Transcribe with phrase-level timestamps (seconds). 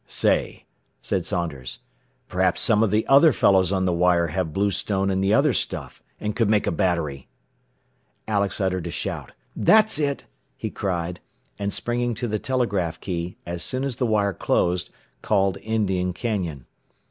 [0.07, 0.65] "Say,"
[1.03, 1.77] said Saunders,
[2.27, 6.01] "perhaps some of the other fellows on the wire have bluestone and the other stuff,
[6.19, 7.27] and could make a battery!"
[8.27, 9.33] Alex uttered a shout.
[9.55, 10.25] "That's it!"
[10.57, 11.19] he cried,
[11.59, 14.89] and springing to the telegraph key, as soon as the wire closed,
[15.21, 16.65] called Indian Canyon.